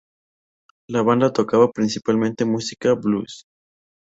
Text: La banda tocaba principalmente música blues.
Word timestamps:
La 0.87 1.03
banda 1.03 1.31
tocaba 1.31 1.69
principalmente 1.71 2.43
música 2.43 2.95
blues. 2.95 3.45